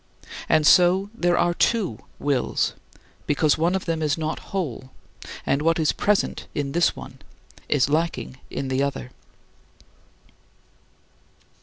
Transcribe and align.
And 0.49 0.65
so 0.65 1.11
there 1.13 1.37
are 1.37 1.53
two 1.53 1.99
wills, 2.17 2.73
because 3.27 3.55
one 3.55 3.75
of 3.75 3.85
them 3.85 4.01
is 4.01 4.17
not 4.17 4.39
whole, 4.49 4.89
and 5.45 5.61
what 5.61 5.77
is 5.79 5.91
present 5.91 6.47
in 6.55 6.71
this 6.71 6.95
one 6.95 7.19
is 7.69 7.87
lacking 7.87 8.37
in 8.49 8.69
the 8.69 8.81
other. 8.81 9.11